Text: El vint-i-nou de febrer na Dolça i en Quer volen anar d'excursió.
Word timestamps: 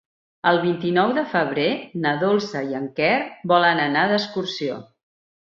El 0.51 0.55
vint-i-nou 0.61 1.11
de 1.17 1.23
febrer 1.33 1.65
na 2.05 2.13
Dolça 2.23 2.65
i 2.73 2.79
en 2.81 2.89
Quer 3.01 3.13
volen 3.53 3.83
anar 3.85 4.09
d'excursió. 4.15 4.81